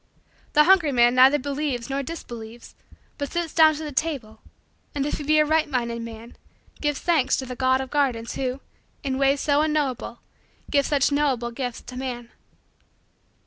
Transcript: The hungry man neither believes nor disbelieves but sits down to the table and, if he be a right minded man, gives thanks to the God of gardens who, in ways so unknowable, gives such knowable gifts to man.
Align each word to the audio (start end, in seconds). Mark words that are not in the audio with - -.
The 0.53 0.63
hungry 0.63 0.91
man 0.91 1.13
neither 1.13 1.37
believes 1.37 1.87
nor 1.87 2.01
disbelieves 2.01 2.73
but 3.19 3.31
sits 3.31 3.53
down 3.53 3.75
to 3.75 3.83
the 3.83 3.91
table 3.91 4.41
and, 4.95 5.05
if 5.05 5.19
he 5.19 5.23
be 5.23 5.37
a 5.37 5.45
right 5.45 5.69
minded 5.69 6.01
man, 6.01 6.37
gives 6.81 6.99
thanks 6.99 7.35
to 7.37 7.45
the 7.45 7.55
God 7.55 7.79
of 7.81 7.91
gardens 7.91 8.33
who, 8.33 8.61
in 9.03 9.19
ways 9.19 9.41
so 9.41 9.61
unknowable, 9.61 10.21
gives 10.71 10.87
such 10.87 11.11
knowable 11.11 11.51
gifts 11.51 11.81
to 11.83 11.95
man. 11.97 12.31